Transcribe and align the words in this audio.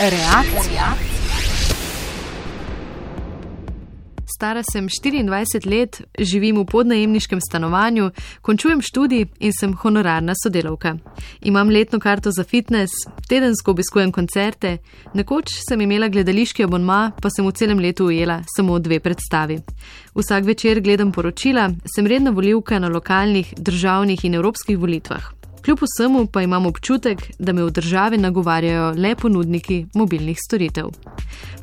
Reakcija. 0.00 0.92
Stara 4.36 4.62
sem 4.72 4.88
24 4.88 5.70
let, 5.70 6.02
živim 6.18 6.58
v 6.58 6.64
podnajemniškem 6.64 7.40
stanovanju, 7.40 8.10
končujem 8.42 8.82
študij 8.82 9.24
in 9.40 9.52
sem 9.60 9.72
honorarna 9.72 10.34
sodelavka. 10.42 10.96
Imam 11.40 11.70
letno 11.70 11.98
karto 11.98 12.30
za 12.30 12.44
fitness, 12.44 12.92
tedensko 13.28 13.70
obiskujem 13.70 14.12
koncerte, 14.12 14.76
nekoč 15.14 15.54
sem 15.68 15.80
imela 15.80 16.08
gledališki 16.08 16.64
abonma, 16.68 17.12
pa 17.22 17.30
sem 17.30 17.46
v 17.46 17.54
celem 17.56 17.80
letu 17.80 18.10
ujela 18.12 18.42
samo 18.56 18.78
dve 18.78 19.00
predstavi. 19.00 19.62
Vsak 20.14 20.44
večer 20.44 20.80
gledam 20.80 21.12
poročila, 21.12 21.70
sem 21.94 22.06
redna 22.06 22.30
voljivka 22.30 22.78
na 22.78 22.92
lokalnih, 22.92 23.54
državnih 23.56 24.24
in 24.24 24.34
evropskih 24.34 24.78
volitvah. 24.78 25.35
Kljub 25.66 25.78
vsemu 25.82 26.26
pa 26.26 26.42
imam 26.42 26.66
občutek, 26.66 27.18
da 27.38 27.52
me 27.52 27.64
v 27.64 27.70
državi 27.70 28.18
nagovarjajo 28.18 28.92
le 28.96 29.14
ponudniki 29.18 29.86
mobilnih 29.94 30.38
storitev. 30.46 30.92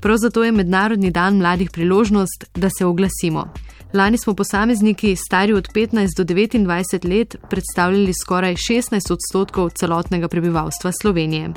Prav 0.02 0.18
zato 0.18 0.44
je 0.44 0.52
Mednarodni 0.52 1.12
dan 1.12 1.38
mladih 1.38 1.70
priložnost, 1.72 2.46
da 2.56 2.70
se 2.78 2.86
oglasimo. 2.86 3.48
Lani 3.94 4.18
smo 4.18 4.34
posamezniki, 4.34 5.16
stari 5.16 5.54
od 5.54 5.68
15 5.76 6.18
do 6.18 6.24
29 6.24 7.10
let, 7.10 7.36
predstavljali 7.50 8.14
skoraj 8.22 8.56
16 8.56 9.14
odstotkov 9.14 9.70
celotnega 9.70 10.28
prebivalstva 10.28 10.92
Slovenije. 11.02 11.50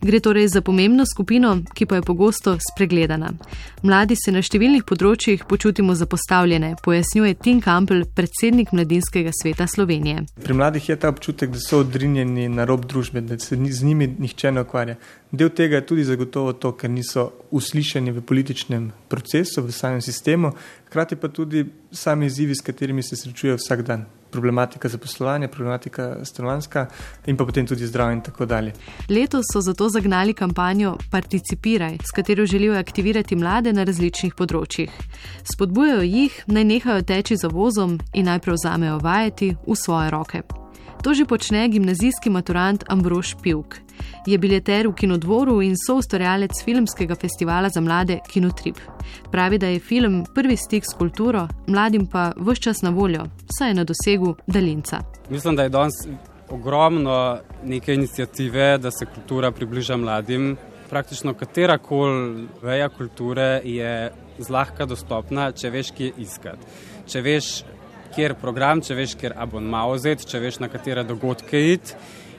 Gre 0.00 0.20
torej 0.20 0.48
za 0.48 0.60
pomembno 0.60 1.04
skupino, 1.14 1.58
ki 1.74 1.86
pa 1.86 1.94
je 1.94 2.02
pogosto 2.02 2.58
spregledana. 2.72 3.32
Mladi 3.82 4.16
se 4.24 4.30
na 4.32 4.38
številnih 4.38 4.84
področjih 4.86 5.42
počutimo 5.48 5.94
zapostavljene, 5.98 6.76
pojasnjuje 6.84 7.34
Tim 7.34 7.58
Campbell, 7.60 8.06
predsednik 8.14 8.70
Mladinskega 8.72 9.34
sveta 9.42 9.66
Slovenije. 9.66 10.28
Pri 10.44 10.54
mladih 10.54 10.88
je 10.88 10.96
ta 10.96 11.10
občutek, 11.10 11.50
da 11.50 11.58
so 11.58 11.82
odrinjeni 11.82 12.46
na 12.48 12.68
rob 12.70 12.86
družbe, 12.86 13.20
da 13.20 13.38
se 13.38 13.58
z 13.58 13.82
njimi 13.82 14.14
nihče 14.18 14.52
ne 14.52 14.62
ukvarja. 14.62 14.94
Del 15.32 15.50
tega 15.50 15.76
je 15.76 15.86
tudi 15.86 16.04
zagotovo 16.04 16.52
to, 16.52 16.72
ker 16.74 16.90
niso 16.90 17.30
uslišani 17.54 18.10
v 18.10 18.22
političnem 18.26 18.90
procesu, 19.08 19.62
v 19.62 19.72
samem 19.72 20.02
sistemu, 20.02 20.50
hkrati 20.88 21.16
pa 21.16 21.28
tudi 21.28 21.64
sami 21.92 22.26
izzivi, 22.26 22.54
s 22.54 22.66
katerimi 22.66 23.02
se 23.02 23.16
srečujejo 23.16 23.56
vsak 23.56 23.82
dan. 23.86 24.04
Problematika 24.30 24.88
zaposlovanja, 24.88 25.48
problematika 25.48 26.24
stanovanska 26.24 26.86
in 27.26 27.36
pa 27.36 27.44
potem 27.44 27.66
tudi 27.66 27.86
zdravje 27.86 28.14
in 28.14 28.20
tako 28.22 28.46
dalje. 28.46 28.72
Letos 29.08 29.46
so 29.52 29.60
zato 29.60 29.88
zagnali 29.88 30.34
kampanjo 30.34 30.96
Participiraj, 31.10 31.98
s 32.02 32.10
katero 32.10 32.46
želijo 32.46 32.78
aktivirati 32.78 33.36
mlade 33.36 33.72
na 33.72 33.84
različnih 33.84 34.34
področjih. 34.34 34.90
Spodbujajo 35.54 36.02
jih, 36.02 36.42
naj 36.46 36.64
nehajo 36.64 37.02
teči 37.02 37.36
za 37.36 37.48
vozom 37.48 37.98
in 38.14 38.30
naj 38.30 38.38
prevzamejo 38.38 38.98
vajeti 39.02 39.54
v 39.66 39.74
svoje 39.76 40.10
roke. 40.10 40.59
To 41.02 41.14
že 41.14 41.24
počne 41.24 41.68
gimnazijski 41.68 42.30
maturant 42.30 42.84
Ambrož 42.88 43.34
Pivk. 43.42 43.80
Je 44.26 44.38
bileter 44.38 44.84
v 44.88 44.92
kinodvoru 44.92 45.62
in 45.64 45.72
soustvarjalec 45.72 46.60
filmskega 46.64 47.16
festivala 47.16 47.68
za 47.72 47.80
mlade 47.80 48.18
Kinotrip. 48.28 48.76
Pravi, 49.32 49.58
da 49.58 49.66
je 49.66 49.80
film 49.80 50.24
prvi 50.34 50.56
stik 50.56 50.84
s 50.84 50.92
kulturo, 50.92 51.48
mladim 51.66 52.06
pa 52.06 52.32
vse 52.36 52.60
čas 52.60 52.82
na 52.82 52.90
voljo, 52.90 53.24
saj 53.58 53.70
je 53.70 53.74
na 53.74 53.84
dosegu 53.84 54.34
daljinca. 54.46 55.00
Mislim, 55.30 55.56
da 55.56 55.62
je 55.62 55.68
danes 55.68 55.94
ogromno 56.50 57.38
neke 57.64 57.94
inicijative, 57.94 58.78
da 58.78 58.90
se 58.90 59.06
kultura 59.06 59.50
približa 59.50 59.96
mladim. 59.96 60.56
Praktično 60.90 61.34
katera 61.34 61.78
koli 61.78 62.46
veja 62.62 62.88
kulture 62.88 63.60
je 63.64 64.12
zlahka 64.38 64.86
dostopna, 64.86 65.52
če 65.52 65.70
veš, 65.70 65.94
kje 65.96 66.12
iskati. 66.18 66.66
Če 67.06 67.20
veš, 67.22 67.64
kjer 68.14 68.34
program, 68.40 68.82
če 68.84 68.96
veš, 68.98 69.14
kjer 69.20 69.36
abonma 69.36 69.84
vzeti, 69.90 70.26
če 70.30 70.40
veš, 70.42 70.60
na 70.62 70.68
katere 70.68 71.04
dogodke 71.04 71.60
iti. 71.72 71.94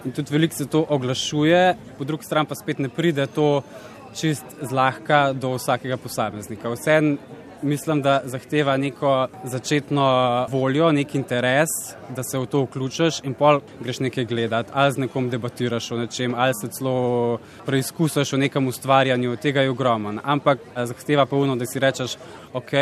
In 0.06 0.16
tudi 0.18 0.34
veliko 0.34 0.58
se 0.58 0.66
to 0.66 0.82
oglašuje, 0.90 1.62
po 1.98 2.08
drugi 2.10 2.26
strani 2.26 2.50
pa 2.50 2.58
spet 2.58 2.80
ne 2.82 2.90
pride 2.90 3.28
to 3.30 3.62
čist 4.18 4.58
zlahka 4.62 5.30
do 5.34 5.54
vsakega 5.56 5.98
posameznika. 6.02 6.74
Vsem 6.74 7.18
mislim, 7.62 8.02
da 8.02 8.22
zahteva 8.24 8.78
neko 8.78 9.28
začetno 9.44 10.06
voljo, 10.50 10.92
nek 10.92 11.16
interes, 11.16 11.70
da 12.10 12.24
se 12.24 12.40
v 12.40 12.46
to 12.46 12.64
vključiš 12.64 13.22
in 13.24 13.34
pol 13.34 13.62
greš 13.80 14.00
nekaj 14.00 14.26
gledati, 14.26 14.72
ali 14.74 14.92
z 14.92 14.98
nekom 14.98 15.30
debatiraš 15.30 15.92
o 15.92 15.98
nečem, 15.98 16.36
ali 16.38 16.54
se 16.62 16.68
celo 16.68 17.40
preizkusiš 17.66 18.34
o 18.34 18.38
nekem 18.38 18.68
ustvarjanju, 18.68 19.36
tega 19.36 19.62
je 19.62 19.70
ogromno. 19.70 20.22
Ampak 20.24 20.60
zahteva 20.76 21.26
pa 21.26 21.36
uno, 21.36 21.56
da 21.56 21.66
si 21.66 21.80
rečeš, 21.80 22.18
ok, 22.54 22.74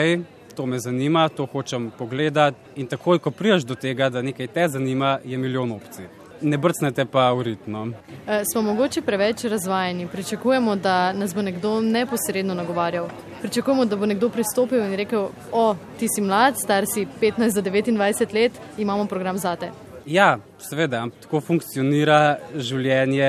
to 0.59 0.65
me 0.65 0.79
zanima, 0.79 1.29
to 1.29 1.45
hočem 1.45 1.91
pogledati. 1.97 2.57
In 2.75 2.87
takoj, 2.87 3.19
ko 3.19 3.31
priješ 3.31 3.63
do 3.63 3.75
tega, 3.75 4.09
da 4.09 4.21
nekaj 4.21 4.47
te 4.47 4.67
zanima, 4.67 5.19
je 5.25 5.37
milijon 5.37 5.71
opcij. 5.71 6.09
Ne 6.41 6.57
brcnete 6.57 7.05
pa 7.05 7.31
v 7.31 7.43
ritmo. 7.43 7.87
E, 8.27 8.41
smo 8.51 8.61
mogoče 8.61 9.01
preveč 9.01 9.43
razvajeni. 9.43 10.07
Pričakujemo, 10.11 10.75
da 10.75 11.13
nas 11.13 11.35
bo 11.35 11.41
nekdo 11.41 11.79
neposredno 11.81 12.53
nagovarjal. 12.53 13.07
Pričakujemo, 13.41 13.85
da 13.85 13.95
bo 13.95 14.05
nekdo 14.05 14.29
pristopil 14.29 14.83
in 14.83 14.95
rekel: 14.95 15.29
O, 15.51 15.75
ti 15.99 16.07
si 16.15 16.21
mlad, 16.21 16.59
star 16.59 16.85
si 16.93 17.07
15 17.21 17.61
do 17.61 17.69
29 17.71 18.33
let, 18.33 18.51
imamo 18.77 19.05
program 19.05 19.37
za 19.37 19.55
te. 19.55 19.71
Ja, 20.09 20.39
seveda, 20.57 21.03
tako 21.21 21.37
funkcionira 21.45 22.39
življenje 22.57 23.27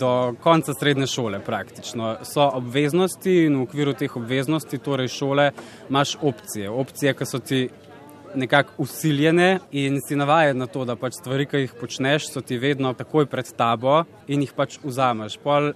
do 0.00 0.08
konca 0.42 0.74
srednje 0.74 1.06
šole. 1.06 1.38
Praktično. 1.46 2.16
So 2.26 2.48
obveznosti 2.58 3.44
in 3.44 3.60
v 3.60 3.66
okviru 3.68 3.94
teh 3.94 4.16
obveznosti, 4.18 4.80
torej 4.82 5.12
šole, 5.14 5.44
imaš 5.86 6.16
opcije. 6.18 6.66
Opcije, 6.82 7.14
ki 7.14 7.28
so 7.30 7.38
ti 7.38 7.60
nekako 8.34 8.82
usiljene 8.82 9.60
in 9.70 10.00
si 10.02 10.18
navajen 10.18 10.58
na 10.58 10.66
to, 10.66 10.82
da 10.84 10.98
pač 10.98 11.14
stvari, 11.20 11.46
ki 11.46 11.62
jih 11.62 11.78
počneš, 11.78 12.26
so 12.32 12.42
ti 12.42 12.58
vedno 12.58 12.90
takoj 12.98 13.30
pred 13.30 13.46
tabo 13.54 14.00
in 14.26 14.42
jih 14.42 14.54
pač 14.58 14.80
vzameš. 14.82 15.38
Pol 15.46 15.70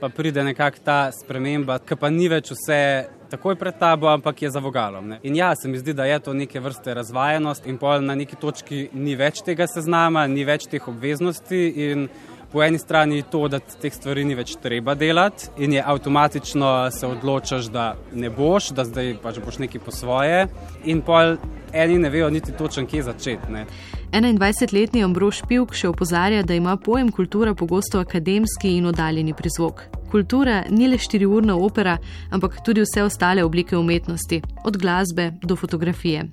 pa 0.00 0.08
pride 0.08 0.44
nekakšna 0.44 0.84
ta 0.84 0.98
sprememba, 1.12 1.78
ki 1.78 1.96
pa 1.98 2.10
ni 2.10 2.28
več 2.30 2.52
vse 2.54 3.08
takoj 3.30 3.58
pred 3.60 3.76
tabo, 3.78 4.08
ampak 4.08 4.42
je 4.42 4.50
za 4.50 4.60
vogalom. 4.60 5.08
Ne? 5.08 5.18
In 5.22 5.36
ja, 5.36 5.52
se 5.56 5.68
mi 5.68 5.78
zdi, 5.78 5.92
da 5.92 6.04
je 6.04 6.18
to 6.20 6.32
neke 6.32 6.60
vrste 6.60 6.94
razvajenost 6.94 7.66
in 7.66 7.78
pol 7.78 8.04
na 8.04 8.14
neki 8.14 8.38
točki 8.40 8.88
ni 8.92 9.16
več 9.16 9.42
tega 9.44 9.66
seznama, 9.68 10.26
ni 10.26 10.46
več 10.48 10.68
teh 10.70 10.88
obveznosti 10.88 11.60
in 11.90 12.08
po 12.52 12.62
eni 12.64 12.78
strani 12.80 13.22
to, 13.30 13.42
da 13.52 13.60
teh 13.60 13.92
stvari 13.92 14.24
ni 14.24 14.36
več 14.38 14.54
treba 14.62 14.94
delati 14.96 15.50
in 15.60 15.74
je 15.76 15.82
avtomatično 15.84 16.90
se 16.94 17.06
odločaš, 17.06 17.68
da 17.72 17.90
ne 18.12 18.30
boš, 18.30 18.70
da 18.72 18.86
zdaj 18.88 19.18
pač 19.22 19.42
boš 19.44 19.60
nekaj 19.64 19.84
po 19.84 19.92
svoje 19.92 20.46
in 20.84 21.02
pol 21.04 21.36
eni 21.72 21.98
ne 21.98 22.08
vejo 22.10 22.30
niti 22.32 22.56
točen, 22.56 22.86
kje 22.88 23.02
začeti. 23.10 23.66
21-letni 24.12 25.04
Ambrož 25.04 25.42
Pivk 25.48 25.74
še 25.76 25.88
opozarja, 25.88 26.42
da 26.42 26.54
ima 26.54 26.76
pojem 26.76 27.12
kultura 27.12 27.54
pogosto 27.54 28.00
akademski 28.00 28.76
in 28.76 28.86
oddaljeni 28.86 29.34
prizvok. 29.34 29.97
Kultura 30.10 30.62
ni 30.70 30.88
le 30.88 30.98
štiriurna 30.98 31.56
opera, 31.56 31.98
ampak 32.30 32.62
tudi 32.64 32.80
vse 32.80 33.02
ostale 33.02 33.44
oblike 33.44 33.76
umetnosti, 33.76 34.42
od 34.64 34.76
glasbe 34.76 35.32
do 35.42 35.56
fotografije. 35.56 36.24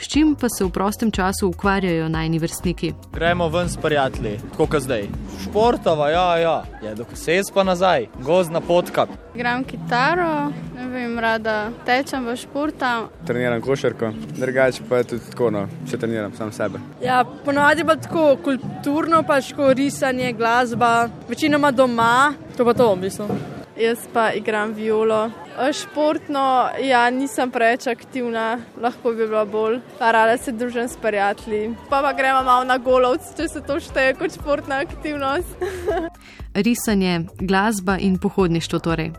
S 0.00 0.08
čim 0.08 0.34
pa 0.40 0.48
se 0.48 0.64
v 0.64 0.70
prostem 0.70 1.10
času 1.10 1.48
ukvarjajo 1.48 2.08
najni 2.08 2.38
vrstniki? 2.38 2.92
Gremo 3.12 3.48
ven 3.48 3.68
s 3.68 3.76
prijatelji, 3.76 4.38
tako 4.50 4.66
kot 4.66 4.82
zdaj. 4.82 5.08
Športova, 5.42 6.10
ja, 6.10 6.38
ja, 6.38 6.64
je 6.82 6.94
do 6.94 7.04
kses 7.04 7.50
pa 7.54 7.64
nazaj, 7.64 8.06
gozna 8.24 8.60
potka. 8.60 9.06
Gram 9.34 9.64
kitaro, 9.64 10.50
ne 10.76 10.88
vem, 10.88 11.18
rada 11.18 11.70
tečem 11.86 12.26
v 12.26 12.36
športa. 12.36 13.08
Treniram 13.26 13.60
košarko, 13.60 14.12
drugače 14.36 14.82
pa 14.88 14.96
je 14.96 15.04
tudi 15.04 15.30
tako, 15.30 15.50
no, 15.50 15.66
če 15.90 15.98
treniram 15.98 16.32
sam 16.34 16.52
sebe. 16.52 16.80
Ja, 17.04 17.24
ponovadi 17.44 17.84
pa 17.84 17.96
tako 17.96 18.36
kulturno, 18.44 19.22
pač 19.22 19.52
ko 19.52 19.72
risanje, 19.72 20.32
glasba, 20.32 21.08
večinoma 21.28 21.70
doma. 21.70 22.32
To 22.58 22.64
pa 22.66 22.74
to, 22.74 22.90
v 22.94 23.06
bistvu. 23.06 23.30
Jaz 23.78 24.00
pa 24.10 24.32
igram 24.34 24.72
violo. 24.74 25.30
Športno, 25.70 26.74
ja, 26.82 27.04
nisem 27.10 27.52
preveč 27.54 27.86
aktivna, 27.86 28.58
lahko 28.82 29.12
bi 29.14 29.28
bila 29.30 29.44
bolj. 29.46 29.76
Rada 30.00 30.34
se 30.42 30.50
družim 30.50 30.88
s 30.90 30.98
prijatelji. 30.98 31.76
Pa 31.86 32.00
pa 32.02 32.10
gremo 32.18 32.42
malo 32.42 32.64
na 32.66 32.80
golovc, 32.82 33.22
če 33.36 33.46
se 33.46 33.62
to 33.62 33.78
šteje 33.78 34.16
kot 34.18 34.34
športna 34.34 34.80
aktivnost. 34.82 35.62
Risanje, 36.66 37.28
glasba 37.38 37.94
in 38.02 38.18
pohodništvo 38.18 38.78
torej. 38.82 39.12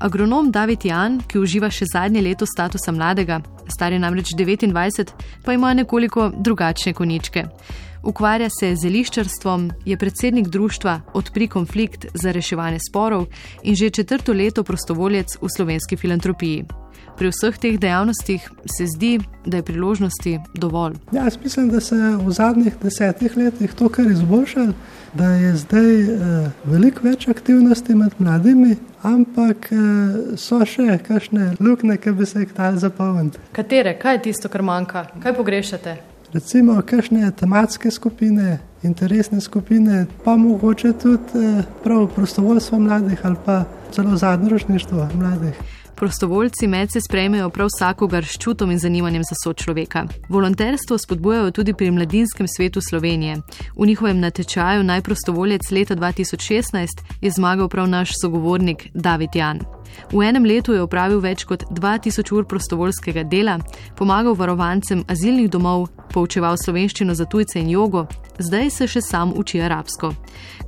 Agronom 0.00 0.48
David 0.50 0.88
Jan, 0.88 1.20
ki 1.28 1.42
uživa 1.44 1.68
še 1.68 1.90
zadnje 1.92 2.22
leto 2.24 2.48
statusa 2.48 2.94
mladega, 2.96 3.42
star 3.68 3.92
je 3.92 4.00
namreč 4.00 4.32
29, 4.32 5.12
pa 5.44 5.52
ima 5.52 5.74
nekoliko 5.76 6.30
drugačne 6.32 6.96
koničke. 6.96 7.44
Ukvarja 8.08 8.48
se 8.48 8.70
z 8.72 8.80
zeliščarstvom, 8.80 9.66
je 9.84 9.96
predsednik 10.00 10.46
društva 10.48 11.00
Odpri 11.14 11.48
konflikt 11.48 12.06
za 12.14 12.32
reševanje 12.32 12.78
sporov 12.88 13.26
in 13.62 13.76
že 13.76 13.90
četrto 13.90 14.32
leto 14.32 14.64
prostovoljec 14.64 15.36
v 15.42 15.48
slovenski 15.56 15.96
filantropiji. 15.96 16.64
Pri 17.18 17.28
vseh 17.28 17.58
teh 17.58 17.76
dejavnostih 17.76 18.48
se 18.64 18.86
zdi, 18.86 19.18
da 19.44 19.60
je 19.60 19.62
priložnosti 19.62 20.38
dovolj. 20.54 20.96
Ja, 21.12 21.24
jaz 21.24 21.36
mislim, 21.44 21.68
da 21.68 21.80
se 21.80 21.96
je 21.96 22.16
v 22.16 22.32
zadnjih 22.32 22.80
desetih 22.82 23.36
letih 23.36 23.74
to 23.74 23.88
kar 23.88 24.06
izboljšalo, 24.06 24.72
da 25.14 25.28
je 25.28 25.54
zdaj 25.56 26.00
eh, 26.00 26.50
veliko 26.64 27.04
več 27.04 27.28
aktivnosti 27.28 27.94
med 27.94 28.16
mladimi, 28.18 28.76
ampak 29.02 29.72
eh, 29.72 30.36
so 30.36 30.64
še 30.64 30.96
kakšne 31.04 31.56
luknje, 31.60 32.00
ki 32.00 32.16
bi 32.16 32.26
se 32.26 32.46
jih 32.46 32.54
dal 32.56 32.80
zapolniti. 32.80 33.50
Katere, 33.52 33.98
kaj 34.00 34.16
je 34.16 34.28
tisto, 34.30 34.48
kar 34.48 34.64
manjka, 34.64 35.10
kaj 35.20 35.36
pogrešate? 35.36 36.00
Recimo 36.32 36.82
kakšne 36.82 37.30
tematske 37.30 37.90
skupine, 37.90 38.58
interesne 38.82 39.40
skupine, 39.40 40.06
pa 40.24 40.36
mogoče 40.36 40.92
tudi 40.92 41.22
eh, 41.34 41.62
prav 41.84 42.06
prostovoljstvo 42.14 42.78
mladih 42.78 43.20
ali 43.22 43.36
pa 43.44 43.64
celo 43.92 44.16
zadružništvo 44.16 45.08
mladih. 45.14 45.54
Prostovoljci 45.98 46.66
medse 46.66 47.00
sprejmejo 47.00 47.50
prav 47.50 47.68
vsakogar 47.74 48.24
s 48.24 48.38
čutom 48.38 48.70
in 48.70 48.78
zanimanjem 48.78 49.22
za 49.22 49.34
sočloveka. 49.44 50.06
Volonterstvo 50.28 50.98
spodbujajo 50.98 51.50
tudi 51.50 51.74
pri 51.74 51.90
Mladinskem 51.90 52.46
svetu 52.56 52.80
Slovenije. 52.80 53.36
V 53.76 53.86
njihovem 53.86 54.20
natečaju 54.20 54.82
najprostovoljec 54.82 55.70
leta 55.70 55.96
2016 55.96 56.86
je 57.20 57.30
zmagal 57.30 57.68
prav 57.68 57.88
naš 57.88 58.10
sogovornik 58.22 58.88
David 58.94 59.30
Jan. 59.34 59.77
V 60.12 60.22
enem 60.22 60.44
letu 60.44 60.72
je 60.72 60.82
opravil 60.82 61.20
več 61.20 61.44
kot 61.44 61.64
2000 61.70 62.32
ur 62.32 62.46
prostovoljskega 62.48 63.24
dela, 63.24 63.58
pomagal 63.96 64.36
varovancem 64.36 65.04
azilnih 65.08 65.50
domov, 65.50 65.88
poučeval 66.12 66.56
slovenščino 66.56 67.14
za 67.14 67.24
tujce 67.24 67.60
in 67.60 67.70
jogo, 67.70 68.06
zdaj 68.38 68.70
se 68.70 68.88
še 68.88 69.02
sam 69.04 69.32
uči 69.36 69.60
arabsko. 69.60 70.12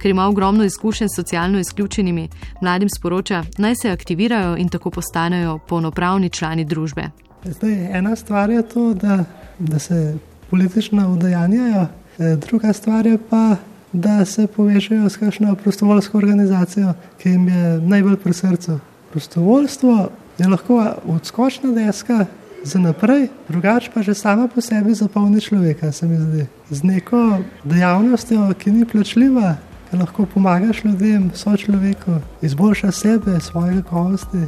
Ker 0.01 0.11
ima 0.11 0.27
ogromno 0.29 0.65
izkušenj 0.65 1.09
s 1.09 1.21
socialno 1.21 1.61
izključenimi, 1.61 2.29
mladim 2.61 2.89
sporoča, 2.89 3.45
naj 3.59 3.75
se 3.83 3.91
aktivirajo 3.91 4.57
in 4.57 4.69
tako 4.69 4.91
postanejo 4.91 5.59
polnopravni 5.69 6.31
člani 6.31 6.65
družbe. 6.65 7.11
Zdaj, 7.45 7.77
ena 7.99 8.17
stvar 8.17 8.51
je 8.51 8.63
to, 8.69 8.95
da, 8.95 9.25
da 9.59 9.79
se 9.79 10.19
politično 10.51 11.13
udejanjajo, 11.13 11.87
e, 12.19 12.37
druga 12.37 12.73
stvar 12.73 13.07
je 13.07 13.19
pa, 13.31 13.57
da 13.93 14.25
se 14.25 14.47
povežejo 14.47 15.09
s 15.09 15.17
kakšno 15.17 15.55
prostovoljsko 15.55 16.19
organizacijo, 16.19 16.93
ki 17.19 17.29
jim 17.29 17.49
je 17.49 17.81
najbolj 17.81 18.17
pri 18.17 18.33
srcu. 18.33 18.79
Prostovoljstvo 19.11 20.09
je 20.39 20.49
lahko 20.49 20.95
odskočna 21.07 21.73
deska 21.73 22.27
za 22.65 22.79
naprej, 22.79 23.29
drugače 23.49 23.91
pa 23.95 24.03
že 24.03 24.15
sama 24.15 24.49
po 24.49 24.61
sebi 24.61 24.95
zapolni 24.95 25.41
človeka, 25.41 25.93
se 25.93 26.07
mi 26.07 26.17
zdi. 26.17 26.47
Z 26.71 26.83
neko 26.83 27.39
dejavnostjo, 27.65 28.55
ki 28.59 28.71
ni 28.71 28.85
plačljiva, 28.85 29.57
ki 29.91 29.97
lahko 29.97 30.27
pomagaš 30.27 30.85
ljudem, 30.85 31.31
so 31.35 31.57
človeku, 31.57 32.21
izboljša 32.43 32.93
sebe, 32.93 33.41
svoje 33.41 33.83
kakovosti. 33.83 34.47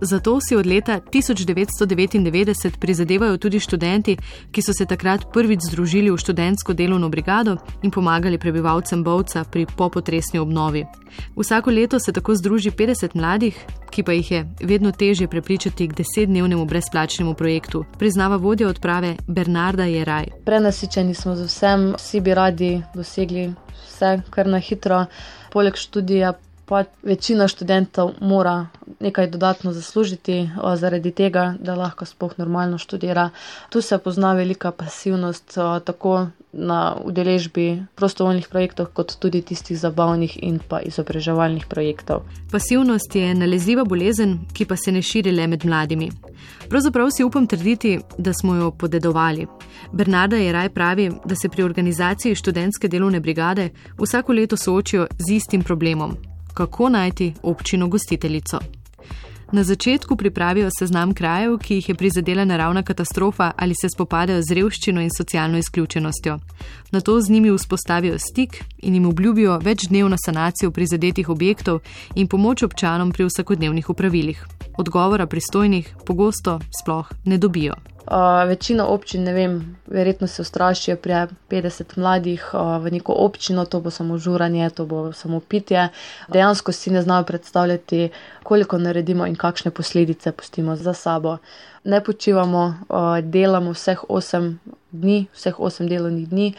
Zato 0.00 0.38
si 0.40 0.56
od 0.56 0.66
leta 0.66 1.00
1999 1.00 2.78
prizadevajo 2.80 3.36
tudi 3.36 3.60
študenti, 3.60 4.16
ki 4.52 4.62
so 4.62 4.72
se 4.72 4.86
takrat 4.86 5.32
prvič 5.32 5.60
združili 5.70 6.10
v 6.10 6.16
študentsko 6.16 6.72
delovno 6.72 7.08
brigado 7.08 7.56
in 7.82 7.90
pomagali 7.90 8.38
prebivalcem 8.38 9.04
Bovca 9.04 9.44
pri 9.44 9.66
popotresni 9.76 10.38
obnovi. 10.38 10.84
Vsako 11.36 11.70
leto 11.70 11.98
se 11.98 12.12
tako 12.12 12.34
združi 12.34 12.70
50 12.70 13.16
mladih, 13.16 13.56
ki 13.90 14.02
pa 14.02 14.12
jih 14.12 14.30
je 14.30 14.46
vedno 14.60 14.92
težje 14.92 15.28
prepričati 15.28 15.88
k 15.88 15.94
desetdnevnemu 15.96 16.64
brezplačnemu 16.64 17.34
projektu, 17.34 17.84
priznava 17.98 18.36
vodja 18.36 18.68
odprave 18.68 19.16
Bernarda 19.26 19.84
Jeraj. 19.84 20.26
Prenasičeni 20.44 21.14
smo 21.14 21.36
z 21.36 21.46
vsem, 21.46 21.94
vsi 21.96 22.20
bi 22.20 22.34
radi 22.34 22.82
dosegli 22.94 23.54
vse 23.86 24.20
kar 24.30 24.46
na 24.46 24.58
hitro, 24.58 25.06
poleg 25.52 25.76
študija 25.76 26.32
pa 26.66 26.84
večina 27.02 27.48
študentov 27.48 28.10
mora 28.20 28.66
nekaj 29.00 29.26
dodatno 29.30 29.72
zaslužiti 29.72 30.50
zaradi 30.76 31.10
tega, 31.10 31.54
da 31.60 31.74
lahko 31.74 32.04
spoh 32.04 32.38
normalno 32.38 32.78
študira. 32.78 33.30
Tu 33.70 33.82
se 33.82 33.98
pozna 33.98 34.32
velika 34.32 34.70
pasivnost 34.70 35.58
tako 35.84 36.26
na 36.52 36.96
udeležbi 37.04 37.82
prostovoljnih 37.94 38.48
projektov, 38.48 38.86
kot 38.86 39.16
tudi 39.18 39.42
tistih 39.42 39.78
zabavnih 39.78 40.38
in 40.42 40.58
pa 40.68 40.80
izobraževalnih 40.80 41.66
projektov. 41.66 42.22
Pasivnost 42.52 43.14
je 43.14 43.34
nalezljiva 43.34 43.84
bolezen, 43.84 44.38
ki 44.52 44.64
pa 44.64 44.76
se 44.76 44.92
ne 44.92 45.02
širi 45.02 45.32
le 45.32 45.46
med 45.46 45.64
mladimi. 45.64 46.10
Pravzaprav 46.68 47.10
si 47.10 47.24
upam 47.24 47.46
trditi, 47.46 47.98
da 48.18 48.32
smo 48.32 48.54
jo 48.54 48.70
podedovali. 48.70 49.46
Bernarda 49.92 50.36
je 50.36 50.52
raj 50.52 50.68
pravi, 50.68 51.10
da 51.24 51.34
se 51.34 51.48
pri 51.48 51.62
organizaciji 51.62 52.34
študentske 52.34 52.88
delovne 52.88 53.20
brigade 53.20 53.68
vsako 53.98 54.32
leto 54.32 54.56
soočijo 54.56 55.06
z 55.18 55.32
istim 55.34 55.62
problemom 55.62 56.16
kako 56.56 56.88
najti 56.88 57.34
občino 57.42 57.88
gostiteljico. 57.88 58.58
Na 59.52 59.62
začetku 59.62 60.16
pripravijo 60.16 60.70
seznam 60.78 61.14
krajev, 61.14 61.58
ki 61.58 61.74
jih 61.74 61.88
je 61.88 61.94
prizadela 61.94 62.44
naravna 62.44 62.82
katastrofa 62.82 63.52
ali 63.56 63.74
se 63.80 63.88
spopadajo 63.88 64.42
z 64.42 64.54
revščino 64.54 65.00
in 65.00 65.10
socialno 65.16 65.58
izključenostjo. 65.58 66.38
Na 66.90 67.00
to 67.00 67.20
z 67.20 67.30
njimi 67.30 67.52
vzpostavijo 67.56 68.18
stik 68.18 68.64
in 68.78 68.94
jim 68.94 69.06
obljubijo 69.06 69.58
večdnevno 69.58 70.16
sanacijo 70.24 70.70
prizadetih 70.70 71.28
objektov 71.28 71.80
in 72.14 72.26
pomoč 72.26 72.62
občanom 72.62 73.12
pri 73.12 73.24
vsakodnevnih 73.24 73.90
upravilih. 73.90 74.46
Odgovora 74.78 75.26
pristojnih 75.26 75.94
pogosto 76.06 76.60
sploh 76.82 77.12
ne 77.24 77.38
dobijo. 77.38 77.95
Uh, 78.06 78.48
večina 78.48 78.86
občin, 78.86 79.24
ne 79.24 79.32
vem, 79.32 79.76
verjetno 79.86 80.26
se 80.26 80.42
ustrašijo 80.42 80.96
pri 80.96 81.12
50 81.50 81.98
mladih 81.98 82.50
uh, 82.54 82.76
v 82.84 82.90
neko 82.90 83.12
občino, 83.12 83.64
to 83.64 83.80
bo 83.80 83.90
samo 83.90 84.18
žuranje, 84.18 84.70
to 84.70 84.86
bo 84.86 85.12
samo 85.12 85.40
pitje. 85.40 85.88
Dejansko 86.28 86.72
si 86.72 86.90
ne 86.90 87.02
znajo 87.02 87.24
predstavljati, 87.24 88.08
koliko 88.42 88.78
naredimo 88.78 89.26
in 89.26 89.34
kakšne 89.34 89.70
posledice 89.70 90.32
pustimo 90.32 90.76
za 90.76 90.94
sabo. 90.94 91.36
Ne 91.84 92.04
počivamo, 92.04 92.66
uh, 92.88 93.18
delamo 93.22 93.72
vseh 93.74 94.04
8 94.08 94.54
dni, 94.92 95.26
vseh 95.34 95.58
8 95.58 95.88
delovnih 95.88 96.28
dni, 96.28 96.52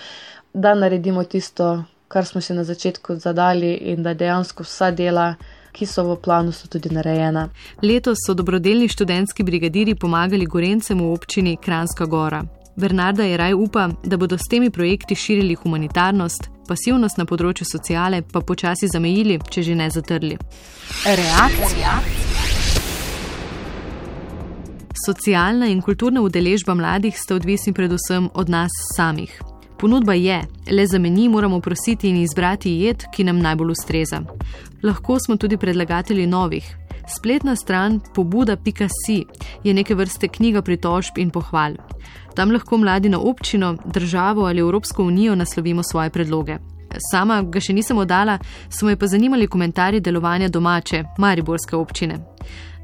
da 0.53 0.75
naredimo 0.75 1.23
tisto, 1.23 1.83
kar 2.07 2.25
smo 2.25 2.41
si 2.41 2.53
na 2.53 2.63
začetku 2.63 3.15
zadali 3.15 3.73
in 3.73 4.03
da 4.03 4.13
dejansko 4.13 4.63
vsa 4.63 4.91
dela 4.91 5.35
ki 5.77 5.85
so 5.85 6.03
v 6.03 6.17
planu, 6.21 6.51
so 6.51 6.67
tudi 6.67 6.89
narejena. 6.89 7.49
Letos 7.81 8.25
so 8.25 8.33
dobrodelni 8.33 8.87
študentski 8.89 9.43
brigadiri 9.43 9.95
pomagali 9.95 10.45
Gorencem 10.45 10.99
v 10.99 11.11
občini 11.13 11.57
Kranska 11.61 12.05
Gora. 12.05 12.43
Bernarda 12.77 13.23
je 13.23 13.37
raj 13.37 13.53
upa, 13.53 13.89
da 14.03 14.17
bodo 14.17 14.37
s 14.37 14.49
temi 14.49 14.69
projekti 14.69 15.15
širili 15.15 15.55
humanitarnost, 15.55 16.49
pasivnost 16.67 17.17
na 17.17 17.25
področju 17.25 17.65
sociale 17.65 18.21
pa 18.21 18.41
počasi 18.41 18.89
zamejili, 18.91 19.39
če 19.49 19.63
že 19.65 19.75
ne 19.75 19.89
zatrli. 19.89 20.37
Reakcija. 21.05 21.97
Socialna 25.07 25.69
in 25.73 25.81
kulturna 25.81 26.21
udeležba 26.21 26.73
mladih 26.77 27.17
sta 27.17 27.37
odvisni 27.37 27.73
predvsem 27.73 28.29
od 28.33 28.49
nas 28.49 28.73
samih. 28.95 29.56
Ponudba 29.79 30.13
je, 30.13 30.41
le 30.71 30.87
za 30.87 30.99
meni 30.99 31.29
moramo 31.29 31.59
prositi 31.59 32.09
in 32.09 32.17
izbrati 32.17 32.71
jed, 32.71 33.03
ki 33.13 33.23
nam 33.23 33.39
najbolj 33.39 33.71
ustreza. 33.71 34.21
Lahko 34.83 35.17
smo 35.19 35.37
tudi 35.37 35.57
predlagatelji 35.57 36.27
novih. 36.27 36.77
Spletna 37.17 37.55
stran 37.55 37.99
pobuda.si 38.15 39.25
je 39.63 39.73
neke 39.73 39.95
vrste 39.95 40.27
knjiga 40.27 40.61
pritožb 40.61 41.17
in 41.17 41.29
pohval. 41.29 41.73
Tam 42.35 42.51
lahko 42.51 42.77
mladi 42.77 43.09
na 43.09 43.19
občino, 43.19 43.77
državo 43.85 44.45
ali 44.45 44.59
Evropsko 44.59 45.03
unijo 45.03 45.35
naslovimo 45.35 45.83
svoje 45.83 46.09
predloge. 46.09 46.57
Sama 47.11 47.41
ga 47.41 47.59
še 47.59 47.73
nisem 47.73 47.97
oddala, 47.97 48.39
so 48.69 48.85
me 48.85 48.95
pa 48.95 49.07
zanimali 49.07 49.47
komentarji 49.47 49.99
delovanja 49.99 50.49
domače, 50.49 51.03
Mariborske 51.17 51.75
občine. 51.75 52.19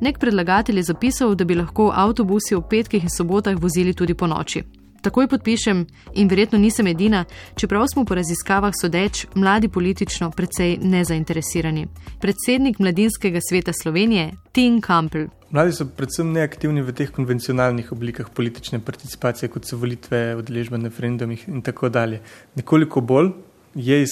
Nek 0.01 0.19
predlagatelj 0.19 0.77
je 0.77 0.83
zapisal, 0.83 1.35
da 1.35 1.45
bi 1.45 1.55
lahko 1.55 1.91
avtobusi 1.95 2.55
v 2.55 2.63
petkih 2.69 3.03
in 3.03 3.09
sobotah 3.09 3.57
vozili 3.59 3.93
tudi 3.93 4.13
po 4.13 4.27
noči. 4.27 4.82
Takoj 5.03 5.27
podpišem 5.27 5.81
in 6.15 6.29
verjetno 6.31 6.57
nisem 6.59 6.87
edina, 6.87 7.25
čeprav 7.59 7.83
smo 7.91 8.05
po 8.07 8.15
raziskavah 8.15 8.71
sodeč 8.81 9.25
mladi 9.35 9.67
politično 9.67 10.29
precej 10.31 10.77
nezainteresirani. 10.79 11.87
Predsednik 12.21 12.79
Mladinskega 12.79 13.39
sveta 13.49 13.73
Slovenije, 13.73 14.31
Tim 14.51 14.79
Campbell. 14.81 15.27
Mladi 15.51 15.75
so 15.75 15.89
predvsem 15.97 16.31
neaktivni 16.31 16.81
v 16.81 16.95
teh 16.95 17.11
konvencionalnih 17.11 17.91
oblikah 17.91 18.29
politične 18.31 18.79
participacije, 18.79 19.51
kot 19.51 19.67
so 19.67 19.77
volitve, 19.77 20.37
odeležbe 20.39 20.79
na 20.79 20.87
referendumih 20.87 21.49
in 21.51 21.61
tako 21.61 21.91
dalje. 21.91 22.21
Nekoliko 22.55 23.03
bolj 23.03 23.33
je, 23.75 24.05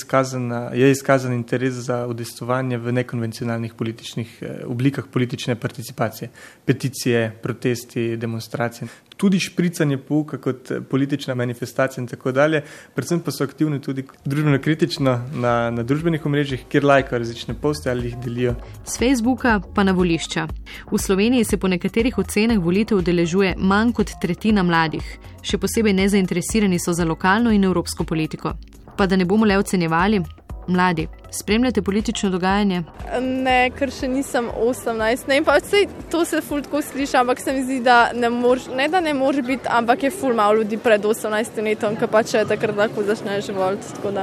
je 0.74 0.92
izkazan 0.92 1.34
interes 1.34 1.74
za 1.74 2.08
udejstvovanje 2.08 2.78
v 2.78 2.92
nekonvencionalnih 2.92 3.74
političnih 3.74 4.38
eh, 4.42 4.66
oblikah 4.66 5.06
politične 5.12 5.56
participacije, 5.56 6.30
peticije, 6.66 7.32
protesti, 7.44 8.18
demonstracije. 8.18 8.88
Tudi 9.18 9.40
špricanje 9.40 9.98
pouka 9.98 10.38
kot 10.38 10.72
eh, 10.72 10.82
politična 10.82 11.36
manifestacija 11.36 12.02
in 12.02 12.08
tako 12.08 12.32
dalje, 12.32 12.64
predvsem 12.96 13.20
pa 13.20 13.32
so 13.32 13.44
aktivni 13.44 13.82
tudi 13.82 14.06
družbeno 14.26 14.60
kritično 14.62 15.20
na, 15.34 15.70
na 15.72 15.84
družbenih 15.84 16.26
omrežjih, 16.26 16.66
kjer 16.70 16.86
lajkajo 16.86 17.20
različne 17.20 17.54
poste 17.62 17.92
ali 17.92 18.06
jih 18.06 18.18
delijo. 18.18 18.56
Z 18.86 18.98
Facebooka 18.98 19.60
pa 19.76 19.84
na 19.84 19.92
volišča. 19.92 20.48
V 20.92 20.98
Sloveniji 20.98 21.44
se 21.44 21.58
po 21.58 21.68
nekaterih 21.68 22.18
ocenah 22.18 22.58
volitev 22.58 22.98
udeležuje 22.98 23.56
manj 23.58 23.94
kot 23.94 24.18
tretjina 24.22 24.64
mladih, 24.64 25.06
še 25.42 25.58
posebej 25.58 25.94
nezainteresirani 25.94 26.80
so 26.80 26.94
za 26.94 27.06
lokalno 27.06 27.52
in 27.52 27.64
evropsko 27.64 28.04
politiko 28.04 28.56
pa 29.02 29.08
da 29.08 29.16
ne 29.16 29.26
bomo 29.26 29.46
le 29.46 29.58
ocenjevali. 29.58 30.22
Mladi, 30.68 31.08
spremljate 31.32 31.82
politično 31.82 32.30
dogajanje? 32.30 32.84
Ne, 33.22 33.72
ker 33.74 33.90
še 33.90 34.06
nisem 34.08 34.46
18. 34.54 35.26
Ne, 35.28 35.40
pa 35.44 35.56
vse 35.58 35.88
to 36.14 36.22
se 36.26 36.42
fuldo 36.46 36.82
sliši, 36.86 37.18
ampak 37.18 37.42
se 37.42 37.54
mi 37.54 37.64
zdi, 37.66 37.80
da 37.82 38.12
ne 38.14 38.30
moreš, 38.30 38.68
ne 38.78 38.86
da 38.94 39.02
ne 39.02 39.16
moreš 39.18 39.46
biti, 39.48 39.66
ampak 39.80 40.04
je 40.04 40.12
ful 40.14 40.38
malo 40.38 40.62
ljudi 40.62 40.78
pred 40.78 41.02
18 41.02 41.64
letom, 41.66 41.98
ki 41.98 42.12
pa 42.14 42.22
če 42.22 42.46
takrat 42.54 42.78
lahko 42.78 43.08
začneš 43.10 43.50
voliti. 43.58 44.14